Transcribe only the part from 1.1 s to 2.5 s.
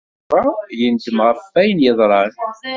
ɣef wayen yeḍran.